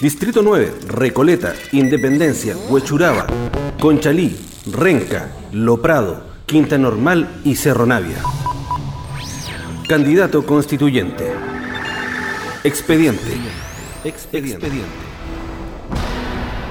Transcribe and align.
Distrito 0.00 0.42
9, 0.42 0.74
Recoleta, 0.86 1.54
Independencia, 1.72 2.56
Huechuraba, 2.68 3.26
Conchalí, 3.80 4.36
Renca, 4.70 5.32
Loprado, 5.50 6.22
Quinta 6.46 6.78
Normal 6.78 7.40
y 7.42 7.56
Cerro 7.56 7.84
Navia. 7.84 8.18
Candidato 9.88 10.46
constituyente. 10.46 11.32
Expediente. 12.62 13.32
Expediente. 14.04 15.07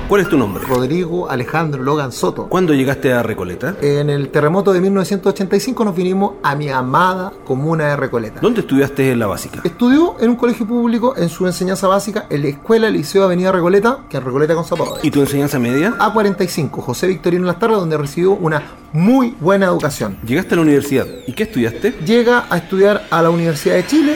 ¿Cuál 0.08 0.22
es 0.22 0.30
tu 0.30 0.38
nombre? 0.38 0.64
Rodrigo 0.64 1.30
Alejandro 1.30 1.84
Logan 1.84 2.14
Soto. 2.14 2.48
¿Cuándo 2.48 2.74
llegaste 2.74 3.12
a 3.12 3.24
Recoleta? 3.24 3.76
En 3.82 4.10
el 4.10 4.30
terremoto 4.30 4.72
de 4.72 4.80
1985 4.80 5.84
nos 5.84 5.94
vinimos 5.94 6.36
a 6.44 6.56
mi 6.56 6.70
amada 6.70 7.34
comuna 7.44 7.90
de 7.90 7.98
Recoleta. 7.98 8.40
¿Dónde 8.40 8.62
estudiaste 8.62 9.12
en 9.12 9.20
la 9.20 9.28
básica? 9.28 9.60
Estudió 9.66 10.16
en 10.22 10.30
un 10.30 10.38
colegio 10.38 10.66
público 10.66 11.14
en 11.18 11.28
su 11.28 11.46
enseñanza 11.46 11.90
básica 11.90 12.26
en 12.30 12.44
la 12.44 12.48
Escuela 12.48 12.90
Liceo 12.90 13.26
Avenida 13.26 13.52
Recoleta, 13.52 14.06
que 14.10 14.16
es 14.16 14.24
Recoleta 14.24 14.56
con 14.56 14.64
Zapatos. 14.64 15.00
¿Y 15.04 15.12
tu 15.12 15.20
enseñanza 15.20 15.60
media? 15.60 15.94
A45, 15.98 16.70
José 16.80 17.08
Victorino 17.08 17.46
Las 17.46 17.60
Tarras, 17.60 17.80
donde 17.80 17.98
recibió 17.98 18.32
una 18.32 18.64
muy 18.94 19.36
buena 19.42 19.66
educación. 19.66 20.20
Llegaste 20.26 20.54
a 20.54 20.56
la 20.56 20.62
universidad. 20.62 21.06
¿Y 21.28 21.34
qué 21.34 21.44
estudiaste? 21.44 21.92
Llega 22.06 22.46
a 22.50 22.56
estudiar 22.56 23.08
a 23.12 23.22
la 23.22 23.30
Universidad 23.30 23.76
de 23.76 23.86
Chile, 23.86 24.16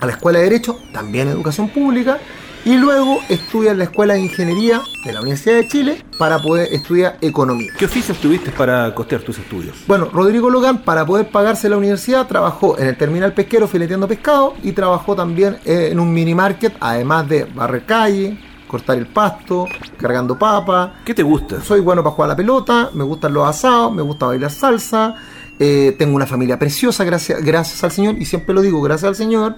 a 0.00 0.06
la 0.06 0.12
Escuela 0.12 0.40
de 0.40 0.46
Derecho, 0.46 0.76
también 0.92 1.28
educación 1.28 1.68
pública, 1.68 2.18
y 2.64 2.76
luego 2.76 3.20
estudia 3.28 3.72
en 3.72 3.78
la 3.78 3.84
Escuela 3.84 4.14
de 4.14 4.20
Ingeniería 4.20 4.82
de 5.04 5.12
la 5.12 5.20
Universidad 5.20 5.56
de 5.56 5.68
Chile 5.68 6.04
para 6.18 6.38
poder 6.38 6.68
estudiar 6.72 7.18
economía. 7.20 7.70
¿Qué 7.78 7.84
oficios 7.84 8.18
tuviste 8.18 8.50
para 8.50 8.94
costear 8.94 9.20
tus 9.20 9.38
estudios? 9.38 9.76
Bueno, 9.86 10.08
Rodrigo 10.12 10.48
Logan, 10.48 10.78
para 10.78 11.04
poder 11.04 11.28
pagarse 11.28 11.68
la 11.68 11.76
universidad, 11.76 12.26
trabajó 12.26 12.78
en 12.78 12.88
el 12.88 12.96
terminal 12.96 13.34
pesquero 13.34 13.68
fileteando 13.68 14.08
pescado 14.08 14.54
y 14.62 14.72
trabajó 14.72 15.14
también 15.14 15.58
eh, 15.64 15.88
en 15.92 16.00
un 16.00 16.12
mini 16.12 16.34
market, 16.34 16.74
además 16.80 17.28
de 17.28 17.44
barrer 17.44 17.84
calle, 17.84 18.38
cortar 18.66 18.96
el 18.96 19.06
pasto, 19.08 19.66
cargando 19.98 20.38
papa. 20.38 20.94
¿Qué 21.04 21.12
te 21.12 21.22
gusta? 21.22 21.60
Soy 21.60 21.80
bueno 21.80 22.02
para 22.02 22.14
jugar 22.14 22.30
a 22.30 22.32
la 22.32 22.36
pelota, 22.36 22.90
me 22.94 23.04
gustan 23.04 23.34
los 23.34 23.46
asados, 23.46 23.92
me 23.92 24.02
gusta 24.02 24.26
bailar 24.26 24.50
salsa. 24.50 25.14
eh, 25.58 25.94
tengo 25.98 26.16
una 26.16 26.26
familia 26.26 26.58
preciosa, 26.58 27.04
gracias, 27.04 27.44
gracias 27.44 27.84
al 27.84 27.92
Señor, 27.92 28.16
y 28.18 28.24
siempre 28.24 28.54
lo 28.54 28.62
digo, 28.62 28.80
gracias 28.80 29.08
al 29.08 29.14
Señor. 29.16 29.54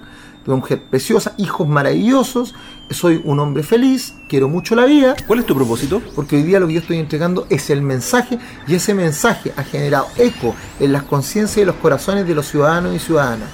Tengo 0.47 0.55
una 0.55 0.61
mujer 0.61 0.81
preciosa, 0.81 1.33
hijos 1.37 1.67
maravillosos, 1.67 2.55
soy 2.89 3.19
un 3.25 3.37
hombre 3.41 3.63
feliz, 3.63 4.13
quiero 4.29 4.47
mucho 4.47 4.75
la 4.75 4.85
vida, 4.85 5.13
¿Cuál 5.27 5.39
es 5.39 5.45
tu 5.45 5.53
propósito? 5.53 6.01
porque 6.15 6.37
hoy 6.37 6.43
día 6.43 6.57
lo 6.61 6.67
que 6.67 6.75
yo 6.75 6.79
estoy 6.79 6.99
entregando 6.99 7.45
es 7.49 7.69
el 7.69 7.81
mensaje 7.81 8.39
y 8.65 8.75
ese 8.75 8.93
mensaje 8.93 9.51
ha 9.57 9.63
generado 9.63 10.07
eco 10.15 10.55
en 10.79 10.93
las 10.93 11.03
conciencias 11.03 11.57
y 11.57 11.65
los 11.65 11.75
corazones 11.75 12.25
de 12.25 12.33
los 12.33 12.47
ciudadanos 12.47 12.95
y 12.95 12.99
ciudadanas. 12.99 13.49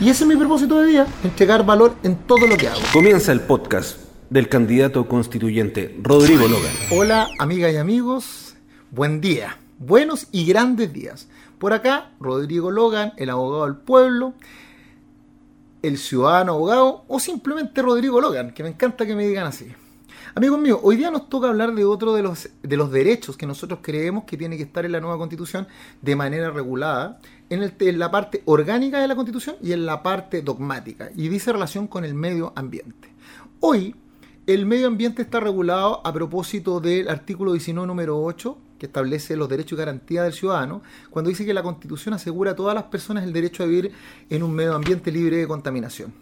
Y 0.00 0.08
ese 0.08 0.24
es 0.24 0.26
mi 0.26 0.36
propósito 0.36 0.80
de 0.80 0.86
vida, 0.86 1.06
entregar 1.22 1.66
valor 1.66 1.96
en 2.02 2.16
todo 2.16 2.46
lo 2.46 2.56
que 2.56 2.68
hago. 2.68 2.80
Comienza 2.94 3.30
el 3.30 3.42
podcast 3.42 3.98
del 4.30 4.48
candidato 4.48 5.06
constituyente 5.06 5.98
Rodrigo 6.02 6.48
Logan. 6.48 6.72
Hola 6.92 7.28
amigas 7.38 7.74
y 7.74 7.76
amigos, 7.76 8.56
buen 8.90 9.20
día, 9.20 9.58
buenos 9.78 10.28
y 10.32 10.46
grandes 10.46 10.94
días. 10.94 11.28
Por 11.58 11.74
acá, 11.74 12.12
Rodrigo 12.20 12.70
Logan, 12.70 13.12
el 13.18 13.28
abogado 13.28 13.66
del 13.66 13.76
pueblo, 13.76 14.32
el 15.82 15.98
ciudadano 15.98 16.52
abogado 16.54 17.04
o 17.08 17.20
simplemente 17.20 17.82
Rodrigo 17.82 18.20
Logan, 18.20 18.52
que 18.52 18.62
me 18.62 18.70
encanta 18.70 19.06
que 19.06 19.14
me 19.14 19.26
digan 19.26 19.46
así. 19.46 19.66
Amigos 20.34 20.60
míos, 20.60 20.78
hoy 20.82 20.96
día 20.96 21.10
nos 21.10 21.28
toca 21.28 21.48
hablar 21.48 21.74
de 21.74 21.84
otro 21.84 22.12
de 22.14 22.22
los, 22.22 22.48
de 22.62 22.76
los 22.76 22.90
derechos 22.92 23.36
que 23.36 23.46
nosotros 23.46 23.80
creemos 23.82 24.24
que 24.24 24.36
tiene 24.36 24.56
que 24.56 24.62
estar 24.62 24.84
en 24.84 24.92
la 24.92 25.00
nueva 25.00 25.16
constitución 25.18 25.66
de 26.02 26.16
manera 26.16 26.50
regulada, 26.50 27.18
en, 27.50 27.62
el- 27.62 27.72
en 27.80 27.98
la 27.98 28.10
parte 28.10 28.42
orgánica 28.44 29.00
de 29.00 29.08
la 29.08 29.16
constitución 29.16 29.56
y 29.62 29.72
en 29.72 29.86
la 29.86 30.02
parte 30.02 30.42
dogmática, 30.42 31.10
y 31.16 31.28
dice 31.28 31.52
relación 31.52 31.86
con 31.86 32.04
el 32.04 32.14
medio 32.14 32.52
ambiente. 32.56 33.08
Hoy, 33.60 33.96
el 34.46 34.66
medio 34.66 34.86
ambiente 34.86 35.22
está 35.22 35.40
regulado 35.40 36.00
a 36.06 36.12
propósito 36.12 36.80
del 36.80 37.08
artículo 37.08 37.52
19, 37.52 37.86
número 37.86 38.22
8, 38.22 38.56
que 38.78 38.86
establece 38.86 39.36
los 39.36 39.48
derechos 39.48 39.72
y 39.72 39.76
garantías 39.76 40.24
del 40.24 40.32
ciudadano, 40.32 40.82
cuando 41.10 41.28
dice 41.28 41.44
que 41.44 41.54
la 41.54 41.62
constitución 41.62 42.14
asegura 42.14 42.52
a 42.52 42.56
todas 42.56 42.74
las 42.74 42.84
personas 42.84 43.24
el 43.24 43.32
derecho 43.32 43.62
a 43.62 43.66
vivir 43.66 43.92
en 44.30 44.42
un 44.42 44.54
medio 44.54 44.74
ambiente 44.74 45.10
libre 45.10 45.36
de 45.36 45.48
contaminación. 45.48 46.12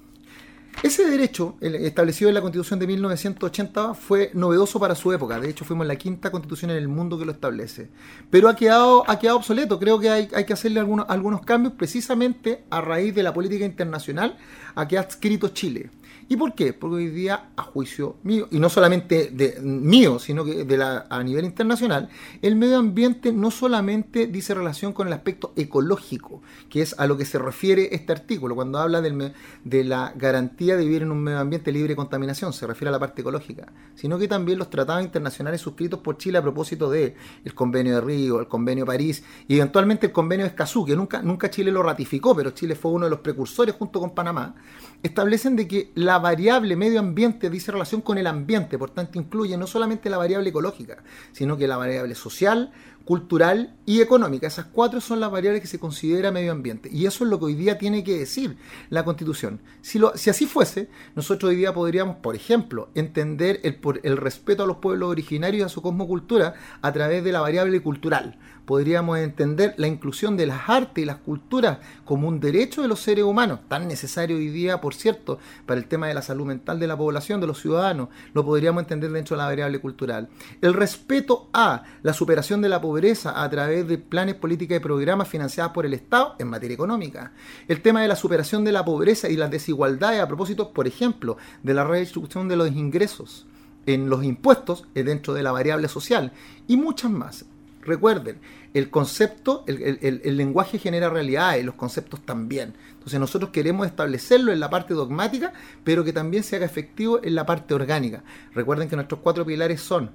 Ese 0.82 1.08
derecho, 1.08 1.56
establecido 1.60 2.28
en 2.28 2.34
la 2.34 2.42
Constitución 2.42 2.78
de 2.78 2.86
1980, 2.86 3.94
fue 3.94 4.30
novedoso 4.34 4.78
para 4.78 4.94
su 4.94 5.10
época. 5.10 5.40
De 5.40 5.48
hecho, 5.48 5.64
fuimos 5.64 5.86
la 5.86 5.96
quinta 5.96 6.30
constitución 6.30 6.70
en 6.70 6.76
el 6.76 6.86
mundo 6.86 7.18
que 7.18 7.24
lo 7.24 7.32
establece. 7.32 7.88
Pero 8.30 8.48
ha 8.48 8.54
quedado, 8.54 9.02
ha 9.08 9.18
quedado 9.18 9.38
obsoleto. 9.38 9.78
Creo 9.78 9.98
que 9.98 10.10
hay, 10.10 10.28
hay 10.34 10.44
que 10.44 10.52
hacerle 10.52 10.80
algunos, 10.80 11.06
algunos 11.08 11.40
cambios 11.40 11.72
precisamente 11.74 12.64
a 12.68 12.82
raíz 12.82 13.14
de 13.14 13.22
la 13.22 13.32
política 13.32 13.64
internacional 13.64 14.36
a 14.74 14.86
que 14.86 14.98
ha 14.98 15.00
adscrito 15.00 15.48
Chile. 15.48 15.90
¿Y 16.28 16.36
por 16.36 16.54
qué? 16.54 16.72
Porque 16.72 16.96
hoy 16.96 17.08
día, 17.08 17.50
a 17.56 17.62
juicio 17.62 18.16
mío, 18.24 18.48
y 18.50 18.58
no 18.58 18.68
solamente 18.68 19.30
de, 19.32 19.60
mío, 19.60 20.18
sino 20.18 20.44
que 20.44 20.64
de 20.64 20.76
la, 20.76 21.06
a 21.08 21.22
nivel 21.22 21.44
internacional, 21.44 22.08
el 22.42 22.56
medio 22.56 22.78
ambiente 22.78 23.32
no 23.32 23.52
solamente 23.52 24.26
dice 24.26 24.52
relación 24.52 24.92
con 24.92 25.06
el 25.06 25.12
aspecto 25.12 25.52
ecológico, 25.54 26.42
que 26.68 26.82
es 26.82 26.98
a 26.98 27.06
lo 27.06 27.16
que 27.16 27.24
se 27.24 27.38
refiere 27.38 27.90
este 27.92 28.12
artículo, 28.12 28.56
cuando 28.56 28.78
habla 28.78 29.00
del 29.00 29.34
de 29.64 29.84
la 29.84 30.12
garantía 30.16 30.76
de 30.76 30.84
vivir 30.84 31.02
en 31.02 31.12
un 31.12 31.22
medio 31.22 31.38
ambiente 31.38 31.70
libre 31.70 31.90
de 31.90 31.96
contaminación, 31.96 32.52
se 32.52 32.66
refiere 32.66 32.88
a 32.88 32.92
la 32.92 32.98
parte 32.98 33.22
ecológica, 33.22 33.72
sino 33.94 34.18
que 34.18 34.26
también 34.26 34.58
los 34.58 34.68
tratados 34.68 35.04
internacionales 35.04 35.60
suscritos 35.60 36.00
por 36.00 36.18
Chile 36.18 36.38
a 36.38 36.42
propósito 36.42 36.90
de 36.90 37.14
el 37.44 37.54
convenio 37.54 37.94
de 37.94 38.00
Río, 38.00 38.40
el 38.40 38.48
convenio 38.48 38.84
de 38.84 38.86
París 38.86 39.22
y 39.46 39.56
eventualmente 39.56 40.06
el 40.06 40.12
convenio 40.12 40.44
de 40.44 40.50
Escazú, 40.50 40.84
que 40.84 40.96
nunca, 40.96 41.22
nunca 41.22 41.50
Chile 41.50 41.70
lo 41.70 41.84
ratificó, 41.84 42.34
pero 42.34 42.50
Chile 42.50 42.74
fue 42.74 42.90
uno 42.90 43.06
de 43.06 43.10
los 43.10 43.20
precursores 43.20 43.74
junto 43.76 44.00
con 44.00 44.10
Panamá, 44.10 44.56
establecen 45.02 45.54
de 45.54 45.68
que 45.68 45.92
la 45.94 46.15
variable 46.18 46.76
medio 46.76 47.00
ambiente 47.00 47.50
dice 47.50 47.72
relación 47.72 48.00
con 48.00 48.18
el 48.18 48.26
ambiente, 48.26 48.78
por 48.78 48.90
tanto 48.90 49.18
incluye 49.18 49.56
no 49.56 49.66
solamente 49.66 50.10
la 50.10 50.18
variable 50.18 50.50
ecológica, 50.50 50.98
sino 51.32 51.56
que 51.56 51.66
la 51.66 51.76
variable 51.76 52.14
social, 52.14 52.72
cultural 53.06 53.76
y 53.86 54.00
económica. 54.00 54.48
Esas 54.48 54.66
cuatro 54.66 55.00
son 55.00 55.20
las 55.20 55.30
variables 55.30 55.62
que 55.62 55.68
se 55.68 55.78
considera 55.78 56.32
medio 56.32 56.50
ambiente. 56.50 56.90
Y 56.92 57.06
eso 57.06 57.22
es 57.22 57.30
lo 57.30 57.38
que 57.38 57.46
hoy 57.46 57.54
día 57.54 57.78
tiene 57.78 58.02
que 58.02 58.18
decir 58.18 58.58
la 58.90 59.04
Constitución. 59.04 59.60
Si, 59.80 60.00
lo, 60.00 60.16
si 60.16 60.28
así 60.28 60.44
fuese, 60.44 60.90
nosotros 61.14 61.50
hoy 61.50 61.56
día 61.56 61.72
podríamos, 61.72 62.16
por 62.16 62.34
ejemplo, 62.34 62.90
entender 62.96 63.60
el, 63.62 63.76
por, 63.76 64.00
el 64.02 64.16
respeto 64.16 64.64
a 64.64 64.66
los 64.66 64.78
pueblos 64.78 65.08
originarios 65.08 65.60
y 65.60 65.64
a 65.64 65.68
su 65.68 65.82
cosmocultura 65.82 66.54
a 66.82 66.92
través 66.92 67.22
de 67.22 67.30
la 67.30 67.40
variable 67.40 67.80
cultural. 67.80 68.40
Podríamos 68.66 69.18
entender 69.18 69.74
la 69.76 69.86
inclusión 69.86 70.36
de 70.36 70.46
las 70.46 70.68
artes 70.68 71.04
y 71.04 71.06
las 71.06 71.18
culturas 71.18 71.78
como 72.04 72.26
un 72.26 72.40
derecho 72.40 72.82
de 72.82 72.88
los 72.88 72.98
seres 72.98 73.24
humanos, 73.24 73.60
tan 73.68 73.86
necesario 73.86 74.36
hoy 74.36 74.48
día, 74.48 74.80
por 74.80 74.92
cierto, 74.94 75.38
para 75.64 75.78
el 75.78 75.86
tema 75.86 76.08
de 76.08 76.14
la 76.14 76.22
salud 76.22 76.46
mental 76.46 76.80
de 76.80 76.88
la 76.88 76.96
población, 76.96 77.40
de 77.40 77.46
los 77.46 77.60
ciudadanos. 77.60 78.08
Lo 78.34 78.44
podríamos 78.44 78.82
entender 78.82 79.12
dentro 79.12 79.36
de 79.36 79.42
la 79.42 79.46
variable 79.46 79.78
cultural. 79.78 80.28
El 80.60 80.74
respeto 80.74 81.48
a 81.52 81.84
la 82.02 82.12
superación 82.12 82.60
de 82.60 82.68
la 82.68 82.80
pobreza 82.80 82.95
a 83.26 83.50
través 83.50 83.86
de 83.86 83.98
planes, 83.98 84.34
políticas 84.36 84.76
y 84.78 84.80
programas 84.80 85.28
financiados 85.28 85.72
por 85.72 85.84
el 85.86 85.94
Estado 85.94 86.34
en 86.38 86.48
materia 86.48 86.74
económica. 86.74 87.32
El 87.68 87.82
tema 87.82 88.00
de 88.00 88.08
la 88.08 88.16
superación 88.16 88.64
de 88.64 88.72
la 88.72 88.84
pobreza 88.84 89.28
y 89.28 89.36
las 89.36 89.50
desigualdades 89.50 90.20
a 90.20 90.26
propósito, 90.28 90.72
por 90.72 90.86
ejemplo, 90.86 91.36
de 91.62 91.74
la 91.74 91.84
redistribución 91.84 92.48
de 92.48 92.56
los 92.56 92.70
ingresos 92.72 93.46
en 93.86 94.08
los 94.08 94.24
impuestos 94.24 94.84
dentro 94.94 95.34
de 95.34 95.42
la 95.42 95.52
variable 95.52 95.88
social 95.88 96.32
y 96.66 96.76
muchas 96.76 97.10
más. 97.10 97.44
Recuerden, 97.82 98.38
el 98.74 98.90
concepto, 98.90 99.62
el- 99.68 100.20
el 100.24 100.36
lenguaje 100.36 100.78
genera 100.78 101.08
realidades, 101.08 101.64
los 101.64 101.76
conceptos 101.76 102.20
también. 102.26 102.74
Entonces 102.94 103.20
nosotros 103.20 103.50
queremos 103.50 103.86
establecerlo 103.86 104.52
en 104.52 104.58
la 104.58 104.68
parte 104.70 104.92
dogmática, 104.92 105.52
pero 105.84 106.02
que 106.02 106.12
también 106.12 106.42
se 106.42 106.56
haga 106.56 106.66
efectivo 106.66 107.20
en 107.22 107.36
la 107.36 107.46
parte 107.46 107.74
orgánica. 107.74 108.24
Recuerden 108.54 108.88
que 108.88 108.96
nuestros 108.96 109.20
cuatro 109.20 109.46
pilares 109.46 109.80
son 109.80 110.10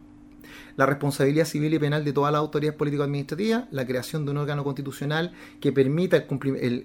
la 0.76 0.86
responsabilidad 0.86 1.46
civil 1.46 1.74
y 1.74 1.80
penal 1.80 2.04
de 2.04 2.14
todas 2.14 2.32
las 2.32 2.40
autoridades 2.40 2.78
político-administrativas, 2.78 3.66
la 3.72 3.86
creación 3.86 4.26
de 4.26 4.32
un 4.32 4.38
órgano 4.38 4.64
constitucional 4.64 5.34
que 5.60 5.72
permita 5.72 6.18
el 6.18 6.26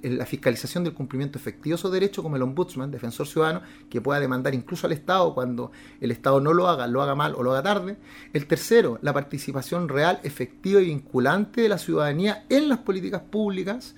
la 0.02 0.26
fiscalización 0.26 0.84
del 0.84 0.94
cumplimiento 0.94 1.38
efectivo 1.38 1.74
de 1.74 1.78
esos 1.78 1.92
derechos, 1.92 2.22
como 2.22 2.36
el 2.36 2.42
ombudsman, 2.42 2.90
defensor 2.90 3.26
ciudadano, 3.26 3.62
que 3.88 4.00
pueda 4.00 4.20
demandar 4.20 4.54
incluso 4.54 4.86
al 4.86 4.92
Estado 4.92 5.34
cuando 5.34 5.70
el 6.00 6.10
Estado 6.10 6.40
no 6.40 6.52
lo 6.52 6.68
haga, 6.68 6.86
lo 6.86 7.02
haga 7.02 7.14
mal 7.14 7.34
o 7.34 7.42
lo 7.42 7.52
haga 7.52 7.62
tarde. 7.62 7.96
El 8.32 8.46
tercero, 8.46 8.98
la 9.02 9.12
participación 9.12 9.88
real, 9.88 10.20
efectiva 10.22 10.80
y 10.80 10.86
vinculante 10.86 11.60
de 11.62 11.68
la 11.68 11.78
ciudadanía 11.78 12.44
en 12.48 12.68
las 12.68 12.78
políticas 12.78 13.22
públicas. 13.22 13.94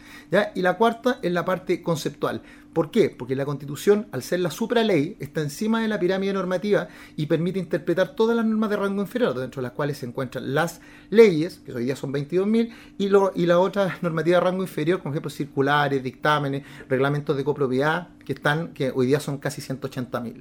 Y 0.54 0.62
la 0.62 0.76
cuarta 0.76 1.18
es 1.22 1.32
la 1.32 1.44
parte 1.44 1.82
conceptual. 1.82 2.42
¿Por 2.78 2.92
qué? 2.92 3.10
Porque 3.10 3.34
la 3.34 3.44
Constitución, 3.44 4.06
al 4.12 4.22
ser 4.22 4.38
la 4.38 4.52
supraley, 4.52 5.16
está 5.18 5.40
encima 5.40 5.82
de 5.82 5.88
la 5.88 5.98
pirámide 5.98 6.32
normativa 6.32 6.86
y 7.16 7.26
permite 7.26 7.58
interpretar 7.58 8.14
todas 8.14 8.36
las 8.36 8.46
normas 8.46 8.70
de 8.70 8.76
rango 8.76 9.02
inferior, 9.02 9.36
dentro 9.36 9.60
de 9.60 9.64
las 9.64 9.72
cuales 9.72 9.98
se 9.98 10.06
encuentran 10.06 10.54
las 10.54 10.80
leyes, 11.10 11.60
que 11.66 11.72
hoy 11.72 11.86
día 11.86 11.96
son 11.96 12.12
22.000, 12.12 12.72
y, 12.96 13.06
y 13.42 13.46
la 13.46 13.58
otra 13.58 13.98
normativa 14.00 14.36
de 14.36 14.44
rango 14.44 14.62
inferior, 14.62 15.00
como 15.00 15.12
ejemplo 15.12 15.28
circulares, 15.28 16.04
dictámenes, 16.04 16.62
reglamentos 16.88 17.36
de 17.36 17.42
copropiedad, 17.42 18.10
que 18.24 18.34
están, 18.34 18.72
que 18.74 18.92
hoy 18.94 19.08
día 19.08 19.18
son 19.18 19.38
casi 19.38 19.60
180.000. 19.60 20.40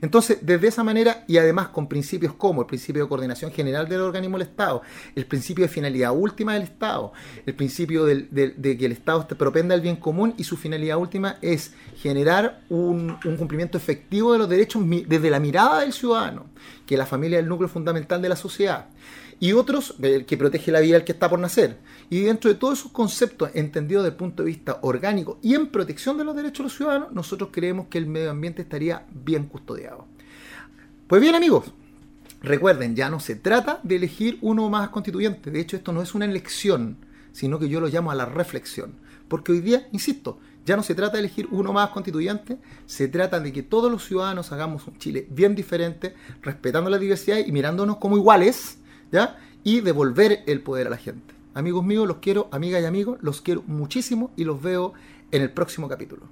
Entonces, 0.00 0.38
desde 0.42 0.68
esa 0.68 0.84
manera 0.84 1.24
y 1.26 1.38
además 1.38 1.68
con 1.68 1.88
principios 1.88 2.34
como 2.34 2.62
el 2.62 2.66
principio 2.66 3.02
de 3.02 3.08
coordinación 3.08 3.50
general 3.52 3.88
del 3.88 4.00
organismo 4.00 4.38
del 4.38 4.46
Estado, 4.46 4.82
el 5.14 5.26
principio 5.26 5.64
de 5.64 5.68
finalidad 5.68 6.12
última 6.14 6.54
del 6.54 6.62
Estado, 6.62 7.12
el 7.46 7.54
principio 7.54 8.04
de, 8.04 8.28
que 8.78 8.84
el 8.84 8.92
Estado 8.92 9.26
propenda 9.28 9.74
el 9.74 9.80
bien 9.80 9.96
común 9.96 10.34
y 10.36 10.44
su 10.44 10.56
finalidad 10.56 10.98
última 10.98 11.36
es 11.42 11.72
generar 11.96 12.60
un, 12.68 13.18
cumplimiento 13.38 13.76
efectivo 13.78 14.32
de 14.32 14.38
los 14.38 14.48
derechos 14.48 14.82
desde 15.06 15.30
la 15.30 15.40
mirada 15.40 15.80
del 15.80 15.92
ciudadano, 15.92 16.46
que 16.86 16.96
la 16.96 17.06
familia 17.06 17.38
es 17.38 17.42
el 17.42 17.48
núcleo 17.48 17.68
fundamental 17.68 18.22
de 18.22 18.28
la 18.28 18.36
sociedad 18.36 18.86
y 19.40 19.52
otros 19.52 19.94
el 20.02 20.26
que 20.26 20.36
protege 20.36 20.72
la 20.72 20.80
vida 20.80 20.94
del 20.94 21.04
que 21.04 21.12
está 21.12 21.28
por 21.28 21.38
nacer. 21.38 21.78
Y 22.10 22.20
dentro 22.20 22.50
de 22.50 22.56
todos 22.56 22.80
esos 22.80 22.92
conceptos 22.92 23.50
entendidos 23.54 24.04
desde 24.04 24.14
el 24.14 24.18
punto 24.18 24.42
de 24.42 24.48
vista 24.48 24.78
orgánico 24.82 25.38
y 25.42 25.54
en 25.54 25.68
protección 25.68 26.18
de 26.18 26.24
los 26.24 26.34
derechos 26.34 26.58
de 26.58 26.64
los 26.64 26.76
ciudadanos, 26.76 27.12
nosotros 27.12 27.50
creemos 27.52 27.86
que 27.88 27.98
el 27.98 28.06
medio 28.06 28.30
ambiente 28.30 28.62
estaría 28.62 29.06
bien 29.10 29.46
custodiado. 29.46 30.06
Pues 31.06 31.20
bien 31.20 31.34
amigos, 31.34 31.72
recuerden, 32.42 32.94
ya 32.94 33.08
no 33.08 33.20
se 33.20 33.36
trata 33.36 33.80
de 33.82 33.96
elegir 33.96 34.38
uno 34.42 34.68
más 34.68 34.90
constituyente, 34.90 35.50
de 35.50 35.60
hecho 35.60 35.76
esto 35.76 35.92
no 35.92 36.02
es 36.02 36.14
una 36.14 36.24
elección, 36.24 36.98
sino 37.32 37.58
que 37.58 37.68
yo 37.68 37.80
lo 37.80 37.88
llamo 37.88 38.10
a 38.10 38.14
la 38.14 38.26
reflexión, 38.26 38.94
porque 39.28 39.52
hoy 39.52 39.60
día, 39.60 39.88
insisto, 39.92 40.38
ya 40.66 40.76
no 40.76 40.82
se 40.82 40.94
trata 40.94 41.14
de 41.14 41.20
elegir 41.20 41.48
uno 41.50 41.72
más 41.72 41.88
constituyente, 41.90 42.58
se 42.84 43.08
trata 43.08 43.40
de 43.40 43.54
que 43.54 43.62
todos 43.62 43.90
los 43.90 44.04
ciudadanos 44.04 44.52
hagamos 44.52 44.86
un 44.86 44.98
Chile 44.98 45.26
bien 45.30 45.54
diferente, 45.54 46.14
respetando 46.42 46.90
la 46.90 46.98
diversidad 46.98 47.38
y 47.38 47.52
mirándonos 47.52 47.96
como 47.96 48.18
iguales, 48.18 48.78
¿ya? 49.12 49.38
Y 49.64 49.80
devolver 49.80 50.42
el 50.46 50.62
poder 50.62 50.86
a 50.86 50.90
la 50.90 50.96
gente. 50.96 51.34
Amigos 51.54 51.84
míos, 51.84 52.06
los 52.06 52.18
quiero, 52.18 52.48
amigas 52.52 52.82
y 52.82 52.86
amigos, 52.86 53.18
los 53.20 53.42
quiero 53.42 53.62
muchísimo 53.66 54.30
y 54.36 54.44
los 54.44 54.62
veo 54.62 54.92
en 55.30 55.42
el 55.42 55.50
próximo 55.50 55.88
capítulo. 55.88 56.28